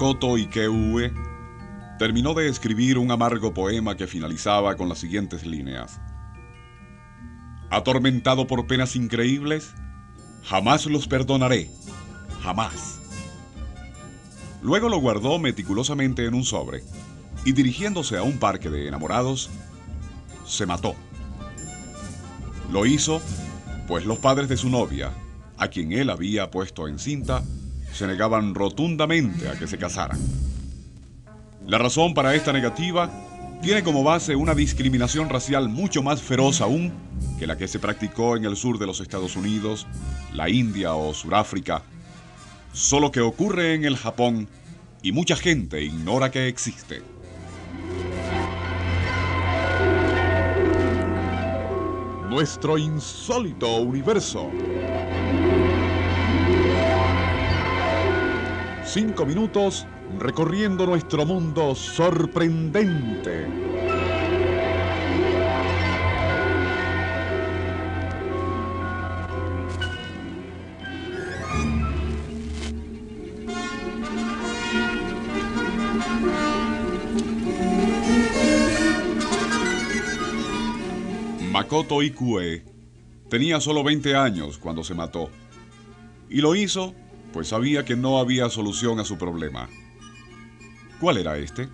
Makoto 0.00 0.38
Ikeue 0.38 1.12
terminó 1.98 2.32
de 2.32 2.48
escribir 2.48 2.96
un 2.96 3.10
amargo 3.10 3.52
poema 3.52 3.98
que 3.98 4.06
finalizaba 4.06 4.74
con 4.74 4.88
las 4.88 4.96
siguientes 4.96 5.44
líneas. 5.44 6.00
Atormentado 7.68 8.46
por 8.46 8.66
penas 8.66 8.96
increíbles, 8.96 9.74
jamás 10.42 10.86
los 10.86 11.06
perdonaré, 11.06 11.70
jamás. 12.42 12.98
Luego 14.62 14.88
lo 14.88 14.96
guardó 14.96 15.38
meticulosamente 15.38 16.24
en 16.24 16.32
un 16.32 16.44
sobre 16.44 16.82
y 17.44 17.52
dirigiéndose 17.52 18.16
a 18.16 18.22
un 18.22 18.38
parque 18.38 18.70
de 18.70 18.88
enamorados, 18.88 19.50
se 20.46 20.64
mató. 20.64 20.94
Lo 22.72 22.86
hizo 22.86 23.20
pues 23.86 24.06
los 24.06 24.18
padres 24.18 24.48
de 24.48 24.56
su 24.56 24.70
novia, 24.70 25.12
a 25.58 25.68
quien 25.68 25.92
él 25.92 26.08
había 26.08 26.50
puesto 26.50 26.88
en 26.88 26.98
cinta, 26.98 27.44
se 27.92 28.06
negaban 28.06 28.54
rotundamente 28.54 29.48
a 29.48 29.58
que 29.58 29.66
se 29.66 29.78
casaran. 29.78 30.18
La 31.66 31.78
razón 31.78 32.14
para 32.14 32.34
esta 32.34 32.52
negativa 32.52 33.10
tiene 33.62 33.82
como 33.82 34.02
base 34.02 34.34
una 34.34 34.54
discriminación 34.54 35.28
racial 35.28 35.68
mucho 35.68 36.02
más 36.02 36.22
feroz 36.22 36.60
aún 36.60 36.92
que 37.38 37.46
la 37.46 37.56
que 37.56 37.68
se 37.68 37.78
practicó 37.78 38.36
en 38.36 38.44
el 38.44 38.56
sur 38.56 38.78
de 38.78 38.86
los 38.86 39.00
Estados 39.00 39.36
Unidos, 39.36 39.86
la 40.32 40.48
India 40.48 40.94
o 40.94 41.12
Suráfrica, 41.12 41.82
solo 42.72 43.10
que 43.10 43.20
ocurre 43.20 43.74
en 43.74 43.84
el 43.84 43.96
Japón 43.96 44.48
y 45.02 45.12
mucha 45.12 45.36
gente 45.36 45.82
ignora 45.82 46.30
que 46.30 46.48
existe. 46.48 47.02
Nuestro 52.28 52.78
insólito 52.78 53.76
universo. 53.76 54.50
Cinco 58.92 59.24
minutos 59.24 59.86
recorriendo 60.18 60.84
nuestro 60.84 61.24
mundo 61.24 61.76
sorprendente. 61.76 63.46
Makoto 81.52 82.02
Ikue 82.02 82.64
tenía 83.28 83.60
solo 83.60 83.84
20 83.84 84.16
años 84.16 84.58
cuando 84.58 84.82
se 84.82 84.94
mató. 84.94 85.30
Y 86.28 86.40
lo 86.40 86.56
hizo 86.56 86.92
pues 87.32 87.48
sabía 87.48 87.84
que 87.84 87.96
no 87.96 88.18
había 88.18 88.48
solución 88.48 89.00
a 89.00 89.04
su 89.04 89.18
problema. 89.18 89.68
¿Cuál 91.00 91.18
era 91.18 91.38
este? 91.38 91.68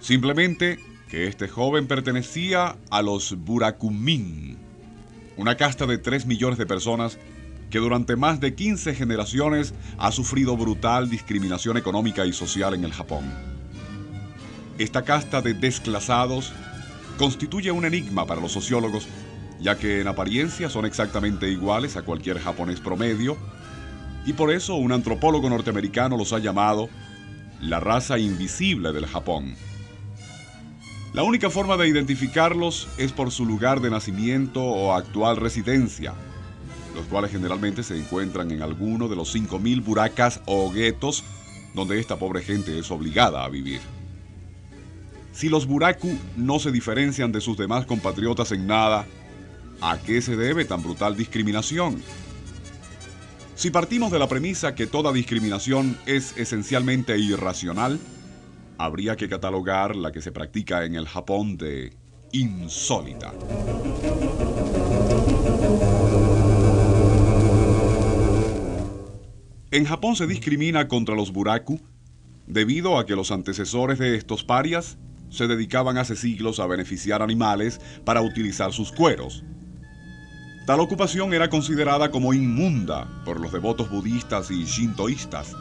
Simplemente 0.00 0.78
que 1.08 1.26
este 1.26 1.48
joven 1.48 1.86
pertenecía 1.86 2.76
a 2.90 3.02
los 3.02 3.36
Burakumin, 3.38 4.58
una 5.36 5.56
casta 5.56 5.86
de 5.86 5.98
3 5.98 6.26
millones 6.26 6.58
de 6.58 6.66
personas 6.66 7.18
que 7.70 7.78
durante 7.78 8.16
más 8.16 8.40
de 8.40 8.54
15 8.54 8.94
generaciones 8.94 9.74
ha 9.98 10.12
sufrido 10.12 10.56
brutal 10.56 11.10
discriminación 11.10 11.76
económica 11.76 12.26
y 12.26 12.32
social 12.32 12.74
en 12.74 12.84
el 12.84 12.92
Japón. 12.92 13.24
Esta 14.78 15.02
casta 15.02 15.42
de 15.42 15.54
desclasados 15.54 16.52
constituye 17.18 17.72
un 17.72 17.84
enigma 17.84 18.26
para 18.26 18.40
los 18.40 18.52
sociólogos, 18.52 19.08
ya 19.60 19.76
que 19.76 20.00
en 20.00 20.08
apariencia 20.08 20.70
son 20.70 20.86
exactamente 20.86 21.50
iguales 21.50 21.96
a 21.96 22.02
cualquier 22.02 22.38
japonés 22.38 22.80
promedio, 22.80 23.36
y 24.28 24.34
por 24.34 24.52
eso 24.52 24.74
un 24.74 24.92
antropólogo 24.92 25.48
norteamericano 25.48 26.18
los 26.18 26.34
ha 26.34 26.38
llamado 26.38 26.90
la 27.62 27.80
raza 27.80 28.18
invisible 28.18 28.92
del 28.92 29.06
Japón. 29.06 29.54
La 31.14 31.22
única 31.22 31.48
forma 31.48 31.78
de 31.78 31.88
identificarlos 31.88 32.88
es 32.98 33.12
por 33.12 33.30
su 33.30 33.46
lugar 33.46 33.80
de 33.80 33.88
nacimiento 33.88 34.62
o 34.62 34.92
actual 34.92 35.38
residencia, 35.38 36.12
los 36.94 37.06
cuales 37.06 37.30
generalmente 37.30 37.82
se 37.82 37.96
encuentran 37.96 38.50
en 38.50 38.60
alguno 38.60 39.08
de 39.08 39.16
los 39.16 39.34
5.000 39.34 39.82
buracas 39.82 40.42
o 40.44 40.70
guetos 40.70 41.24
donde 41.72 41.98
esta 41.98 42.18
pobre 42.18 42.42
gente 42.42 42.78
es 42.78 42.90
obligada 42.90 43.44
a 43.44 43.48
vivir. 43.48 43.80
Si 45.32 45.48
los 45.48 45.66
buraku 45.66 46.18
no 46.36 46.58
se 46.58 46.70
diferencian 46.70 47.32
de 47.32 47.40
sus 47.40 47.56
demás 47.56 47.86
compatriotas 47.86 48.52
en 48.52 48.66
nada, 48.66 49.06
¿a 49.80 49.96
qué 49.96 50.20
se 50.20 50.36
debe 50.36 50.66
tan 50.66 50.82
brutal 50.82 51.16
discriminación? 51.16 52.02
Si 53.58 53.72
partimos 53.72 54.12
de 54.12 54.20
la 54.20 54.28
premisa 54.28 54.76
que 54.76 54.86
toda 54.86 55.12
discriminación 55.12 55.98
es 56.06 56.32
esencialmente 56.38 57.18
irracional, 57.18 57.98
habría 58.78 59.16
que 59.16 59.28
catalogar 59.28 59.96
la 59.96 60.12
que 60.12 60.22
se 60.22 60.30
practica 60.30 60.84
en 60.84 60.94
el 60.94 61.08
Japón 61.08 61.56
de 61.56 61.92
insólita. 62.30 63.34
En 69.72 69.84
Japón 69.86 70.14
se 70.14 70.28
discrimina 70.28 70.86
contra 70.86 71.16
los 71.16 71.32
buraku 71.32 71.80
debido 72.46 72.96
a 72.96 73.06
que 73.06 73.16
los 73.16 73.32
antecesores 73.32 73.98
de 73.98 74.14
estos 74.14 74.44
parias 74.44 74.98
se 75.30 75.48
dedicaban 75.48 75.98
hace 75.98 76.14
siglos 76.14 76.60
a 76.60 76.68
beneficiar 76.68 77.22
animales 77.22 77.80
para 78.04 78.22
utilizar 78.22 78.72
sus 78.72 78.92
cueros. 78.92 79.42
Tal 80.68 80.80
ocupación 80.80 81.32
era 81.32 81.48
considerada 81.48 82.10
como 82.10 82.34
inmunda 82.34 83.08
por 83.24 83.40
los 83.40 83.50
devotos 83.52 83.88
budistas 83.88 84.50
y 84.50 84.66
shintoístas. 84.66 85.56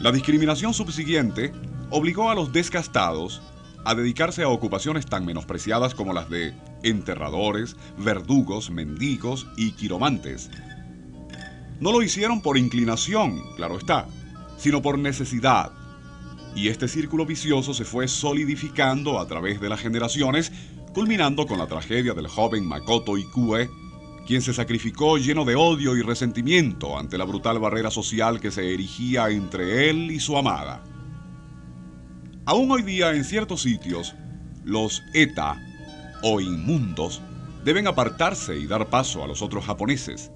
La 0.00 0.12
discriminación 0.12 0.72
subsiguiente 0.72 1.52
obligó 1.90 2.30
a 2.30 2.36
los 2.36 2.52
descastados 2.52 3.42
a 3.84 3.96
dedicarse 3.96 4.44
a 4.44 4.48
ocupaciones 4.48 5.06
tan 5.06 5.26
menospreciadas 5.26 5.96
como 5.96 6.12
las 6.12 6.30
de 6.30 6.54
enterradores, 6.84 7.74
verdugos, 7.98 8.70
mendigos 8.70 9.48
y 9.56 9.72
quiromantes. 9.72 10.50
No 11.80 11.90
lo 11.90 12.00
hicieron 12.00 12.42
por 12.42 12.56
inclinación, 12.56 13.42
claro 13.56 13.76
está, 13.76 14.06
sino 14.56 14.82
por 14.82 15.00
necesidad. 15.00 15.72
Y 16.54 16.68
este 16.68 16.86
círculo 16.86 17.26
vicioso 17.26 17.74
se 17.74 17.84
fue 17.84 18.06
solidificando 18.06 19.18
a 19.18 19.26
través 19.26 19.60
de 19.60 19.68
las 19.68 19.80
generaciones, 19.80 20.52
culminando 20.94 21.44
con 21.46 21.58
la 21.58 21.66
tragedia 21.66 22.14
del 22.14 22.28
joven 22.28 22.66
Makoto 22.66 23.18
Ikue, 23.18 23.68
quien 24.26 24.40
se 24.40 24.54
sacrificó 24.54 25.18
lleno 25.18 25.44
de 25.44 25.56
odio 25.56 25.96
y 25.96 26.02
resentimiento 26.02 26.96
ante 26.96 27.18
la 27.18 27.24
brutal 27.24 27.58
barrera 27.58 27.90
social 27.90 28.40
que 28.40 28.52
se 28.52 28.72
erigía 28.72 29.28
entre 29.28 29.90
él 29.90 30.10
y 30.12 30.20
su 30.20 30.38
amada. 30.38 30.84
Aún 32.46 32.70
hoy 32.70 32.82
día 32.82 33.12
en 33.12 33.24
ciertos 33.24 33.62
sitios, 33.62 34.14
los 34.64 35.02
ETA, 35.12 35.60
o 36.22 36.40
inmundos, 36.40 37.20
deben 37.64 37.86
apartarse 37.86 38.56
y 38.56 38.66
dar 38.66 38.88
paso 38.88 39.24
a 39.24 39.26
los 39.26 39.42
otros 39.42 39.64
japoneses, 39.64 40.30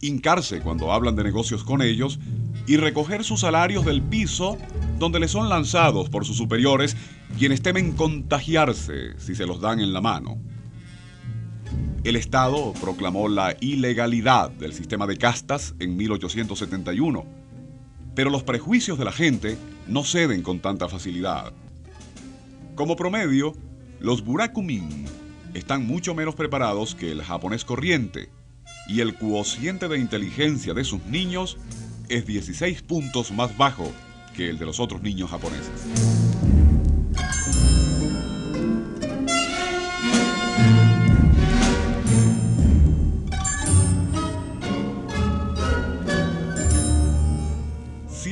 hincarse 0.00 0.60
cuando 0.60 0.90
hablan 0.90 1.16
de 1.16 1.24
negocios 1.24 1.64
con 1.64 1.82
ellos 1.82 2.18
y 2.66 2.76
recoger 2.76 3.24
sus 3.24 3.40
salarios 3.40 3.84
del 3.84 4.02
piso 4.02 4.56
donde 4.98 5.20
les 5.20 5.32
son 5.32 5.48
lanzados 5.48 6.08
por 6.08 6.24
sus 6.24 6.36
superiores 6.36 6.96
quienes 7.38 7.62
temen 7.62 7.92
contagiarse 7.92 9.18
si 9.18 9.34
se 9.34 9.46
los 9.46 9.60
dan 9.60 9.80
en 9.80 9.92
la 9.92 10.00
mano. 10.00 10.38
El 12.04 12.16
Estado 12.16 12.72
proclamó 12.80 13.28
la 13.28 13.56
ilegalidad 13.60 14.50
del 14.50 14.72
sistema 14.72 15.06
de 15.06 15.16
castas 15.16 15.74
en 15.78 15.96
1871, 15.96 17.24
pero 18.14 18.30
los 18.30 18.42
prejuicios 18.42 18.98
de 18.98 19.04
la 19.04 19.12
gente 19.12 19.56
no 19.86 20.04
ceden 20.04 20.42
con 20.42 20.60
tanta 20.60 20.88
facilidad. 20.88 21.52
Como 22.74 22.96
promedio, 22.96 23.52
los 24.00 24.24
burakumin 24.24 25.06
están 25.54 25.86
mucho 25.86 26.14
menos 26.14 26.34
preparados 26.34 26.94
que 26.94 27.12
el 27.12 27.22
japonés 27.22 27.64
corriente, 27.64 28.30
y 28.88 29.00
el 29.00 29.14
cuociente 29.14 29.88
de 29.88 29.98
inteligencia 29.98 30.74
de 30.74 30.84
sus 30.84 31.04
niños 31.06 31.56
es 32.08 32.26
16 32.26 32.82
puntos 32.82 33.30
más 33.32 33.56
bajo 33.56 33.90
que 34.36 34.50
el 34.50 34.58
de 34.58 34.66
los 34.66 34.80
otros 34.80 35.02
niños 35.02 35.30
japoneses. 35.30 36.11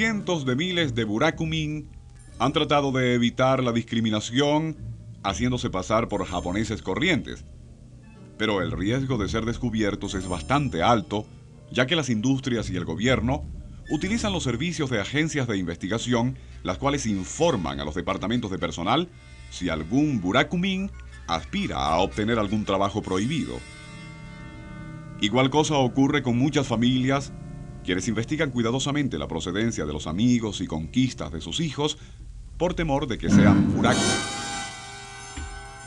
Cientos 0.01 0.47
de 0.47 0.57
miles 0.57 0.95
de 0.95 1.05
burakumin 1.05 1.91
han 2.39 2.55
tratado 2.55 2.91
de 2.91 3.13
evitar 3.13 3.63
la 3.63 3.71
discriminación 3.71 4.79
haciéndose 5.23 5.69
pasar 5.69 6.09
por 6.09 6.25
japoneses 6.25 6.81
corrientes. 6.81 7.45
Pero 8.39 8.63
el 8.63 8.73
riesgo 8.73 9.19
de 9.19 9.29
ser 9.29 9.45
descubiertos 9.45 10.15
es 10.15 10.27
bastante 10.27 10.83
alto, 10.83 11.27
ya 11.71 11.87
que 11.87 11.97
las 11.97 12.09
industrias 12.09 12.71
y 12.71 12.77
el 12.77 12.87
gobierno 12.87 13.45
utilizan 13.91 14.33
los 14.33 14.43
servicios 14.43 14.89
de 14.89 15.03
agencias 15.03 15.47
de 15.47 15.59
investigación, 15.59 16.39
las 16.63 16.79
cuales 16.79 17.05
informan 17.05 17.79
a 17.79 17.85
los 17.85 17.95
departamentos 17.95 18.51
de 18.51 18.59
personal 18.59 19.07
si 19.51 19.69
algún 19.69 20.23
burakumin 20.23 20.91
aspira 21.27 21.77
a 21.77 21.99
obtener 21.99 22.39
algún 22.39 22.65
trabajo 22.65 23.03
prohibido. 23.03 23.61
Igual 25.21 25.51
cosa 25.51 25.75
ocurre 25.75 26.23
con 26.23 26.39
muchas 26.39 26.67
familias 26.67 27.35
quienes 27.85 28.09
investigan 28.09 28.51
cuidadosamente 28.51 29.19
la 29.19 29.29
procedencia 29.29 29.87
de 29.87 29.93
los 29.93 30.07
amigos 30.07 30.61
y 30.61 30.67
conquistas 30.67 31.33
de 31.33 31.41
sus 31.41 31.61
hijos 31.61 31.99
por 32.59 32.75
temor 32.75 33.07
de 33.07 33.19
que 33.19 33.31
sean 33.31 33.75
buraku. 33.75 34.01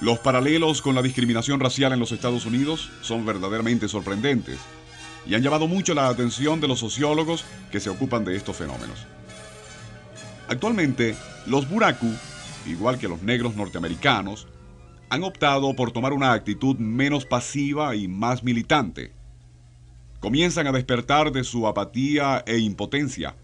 Los 0.01 0.19
paralelos 0.19 0.81
con 0.81 0.95
la 0.95 1.01
discriminación 1.01 1.59
racial 1.59 1.93
en 1.93 1.99
los 1.99 2.11
Estados 2.11 2.45
Unidos 2.45 2.91
son 3.01 3.25
verdaderamente 3.25 3.87
sorprendentes 3.87 4.57
y 5.25 5.35
han 5.35 5.41
llamado 5.41 5.67
mucho 5.67 5.93
la 5.93 6.07
atención 6.09 6.59
de 6.59 6.67
los 6.67 6.79
sociólogos 6.79 7.45
que 7.71 7.79
se 7.79 7.89
ocupan 7.89 8.25
de 8.25 8.35
estos 8.35 8.57
fenómenos. 8.57 9.05
Actualmente, 10.49 11.15
los 11.45 11.69
buraku, 11.69 12.11
igual 12.65 12.97
que 12.97 13.07
los 13.07 13.21
negros 13.21 13.55
norteamericanos, 13.55 14.47
han 15.09 15.23
optado 15.23 15.75
por 15.75 15.91
tomar 15.91 16.11
una 16.11 16.33
actitud 16.33 16.75
menos 16.77 17.25
pasiva 17.25 17.95
y 17.95 18.07
más 18.07 18.43
militante. 18.43 19.13
Comienzan 20.23 20.67
a 20.67 20.71
despertar 20.71 21.33
de 21.33 21.43
su 21.43 21.67
apatía 21.67 22.45
e 22.47 22.57
impotencia, 22.57 23.35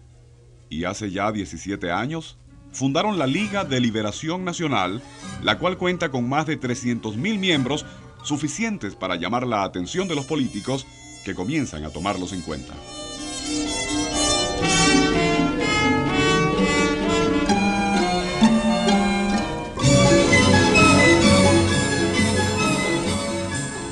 y 0.70 0.84
hace 0.84 1.10
ya 1.10 1.30
17 1.30 1.90
años 1.92 2.38
fundaron 2.72 3.18
la 3.18 3.26
Liga 3.26 3.66
de 3.66 3.80
Liberación 3.80 4.46
Nacional, 4.46 5.02
la 5.42 5.58
cual 5.58 5.76
cuenta 5.76 6.10
con 6.10 6.26
más 6.26 6.46
de 6.46 6.58
300.000 6.58 7.38
miembros 7.38 7.84
suficientes 8.22 8.94
para 8.94 9.16
llamar 9.16 9.46
la 9.46 9.62
atención 9.62 10.08
de 10.08 10.14
los 10.14 10.24
políticos 10.24 10.86
que 11.22 11.34
comienzan 11.34 11.84
a 11.84 11.90
tomarlos 11.90 12.32
en 12.32 12.40
cuenta. 12.40 12.72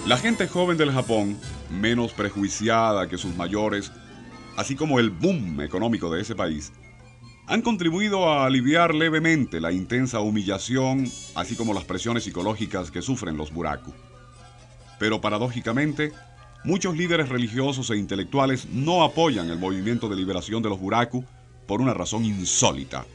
La 0.07 0.17
gente 0.17 0.49
joven 0.49 0.79
del 0.79 0.91
Japón, 0.91 1.37
menos 1.71 2.13
prejuiciada 2.13 3.09
que 3.09 3.19
sus 3.19 3.37
mayores, 3.37 3.93
así 4.57 4.75
como 4.75 4.99
el 4.99 5.11
boom 5.11 5.61
económico 5.61 6.11
de 6.11 6.23
ese 6.23 6.35
país, 6.35 6.73
han 7.47 7.63
contribuido 7.63 8.29
a 8.29 8.45
aliviar 8.45 8.95
levemente 8.95 9.61
la 9.61 9.73
intensa 9.73 10.21
humillación, 10.21 11.11
así 11.35 11.57
como 11.57 11.73
las 11.73 11.85
presiones 11.85 12.25
psicológicas 12.25 12.91
que 12.91 13.01
sufren 13.01 13.39
los 13.39 13.53
buraku. 13.53 13.95
Pero 14.99 15.21
paradójicamente, 15.21 16.13
muchos 16.65 16.97
líderes 16.97 17.31
religiosos 17.31 17.91
e 17.91 17.97
intelectuales 17.97 18.69
no 18.71 19.03
apoyan 19.03 19.49
el 19.49 19.59
movimiento 19.59 20.09
de 20.11 20.17
liberación 20.17 20.63
de 20.63 20.69
los 20.69 20.79
buraku 20.79 21.25
por 21.67 21.81
una 21.81 21.95
razón 21.95 22.25
insólita. 22.25 23.07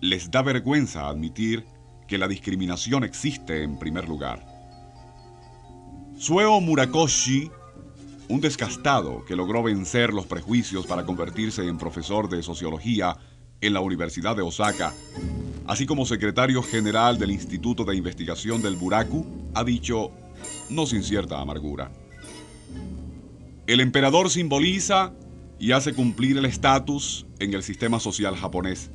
Les 0.00 0.30
da 0.30 0.42
vergüenza 0.42 1.08
admitir 1.08 1.64
que 2.06 2.18
la 2.18 2.28
discriminación 2.28 3.02
existe 3.02 3.64
en 3.64 3.78
primer 3.78 4.08
lugar. 4.08 4.55
Sueo 6.18 6.62
Murakoshi, 6.62 7.50
un 8.30 8.40
descastado 8.40 9.22
que 9.26 9.36
logró 9.36 9.62
vencer 9.62 10.14
los 10.14 10.24
prejuicios 10.24 10.86
para 10.86 11.04
convertirse 11.04 11.68
en 11.68 11.76
profesor 11.76 12.30
de 12.30 12.42
sociología 12.42 13.18
en 13.60 13.74
la 13.74 13.80
Universidad 13.80 14.34
de 14.34 14.40
Osaka, 14.40 14.94
así 15.66 15.84
como 15.84 16.06
secretario 16.06 16.62
general 16.62 17.18
del 17.18 17.32
Instituto 17.32 17.84
de 17.84 17.96
Investigación 17.96 18.62
del 18.62 18.76
Buraku, 18.76 19.26
ha 19.52 19.62
dicho, 19.62 20.10
no 20.70 20.86
sin 20.86 21.02
cierta 21.02 21.38
amargura, 21.38 21.90
el 23.66 23.80
emperador 23.80 24.30
simboliza 24.30 25.12
y 25.58 25.72
hace 25.72 25.92
cumplir 25.92 26.38
el 26.38 26.46
estatus 26.46 27.26
en 27.40 27.52
el 27.52 27.62
sistema 27.62 28.00
social 28.00 28.36
japonés, 28.36 28.90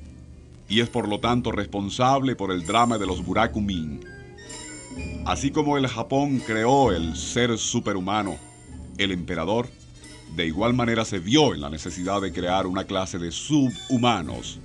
y 0.68 0.79
es 0.79 0.89
por 0.89 1.07
lo 1.07 1.19
tanto 1.19 1.51
responsable 1.51 2.35
por 2.35 2.51
el 2.51 2.65
drama 2.65 2.97
de 2.97 3.06
los 3.06 3.23
Buraku 3.23 3.62
Min 3.62 4.00
Así 5.25 5.51
como 5.51 5.77
el 5.77 5.88
Japón 5.88 6.41
creó 6.45 6.91
el 6.91 7.15
ser 7.15 7.57
superhumano, 7.57 8.38
el 8.97 9.12
emperador, 9.12 9.69
de 10.35 10.47
igual 10.47 10.73
manera 10.73 11.06
se 11.06 11.19
vio 11.19 11.53
en 11.53 11.62
la 11.62 11.69
necesidad 11.69 12.21
de 12.21 12.33
crear 12.33 12.65
una 12.65 12.85
clase 12.85 13.19
de 13.19 13.31
subhumanos, 13.31 14.59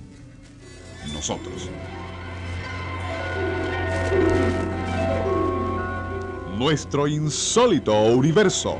nosotros. 1.13 1.69
Nuestro 6.57 7.07
insólito 7.07 7.93
universo. 7.93 8.77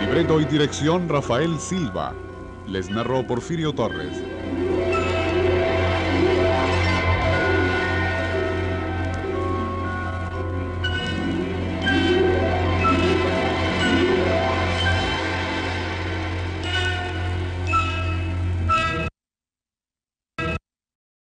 Libreto 0.00 0.40
y 0.40 0.44
dirección 0.46 1.08
Rafael 1.08 1.60
Silva. 1.60 2.12
Les 2.66 2.90
narró 2.90 3.24
Porfirio 3.24 3.72
Torres. 3.72 4.29